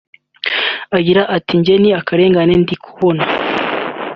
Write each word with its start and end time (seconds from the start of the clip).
Agira 0.97 1.21
ati 1.35 1.53
“Jye 1.63 1.75
ni 1.81 1.89
akarengane 1.99 2.53
ndi 2.61 2.75
kubona 2.83 3.23